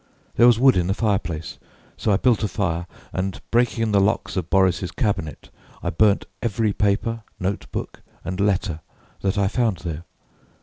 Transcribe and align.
There 0.35 0.47
was 0.47 0.57
wood 0.57 0.77
in 0.77 0.87
the 0.87 0.95
fire 0.95 1.19
place, 1.19 1.59
so 1.95 2.11
I 2.11 2.17
built 2.17 2.41
a 2.43 2.47
fire, 2.47 2.87
and 3.13 3.39
breaking 3.51 3.91
the 3.91 4.01
locks 4.01 4.35
of 4.35 4.49
Boris' 4.49 4.89
cabinet 4.89 5.51
I 5.83 5.91
burnt 5.91 6.25
every 6.41 6.73
paper, 6.73 7.21
notebook 7.39 8.01
and 8.25 8.39
letter 8.39 8.79
that 9.21 9.37
I 9.37 9.47
found 9.47 9.77
there. 9.85 10.03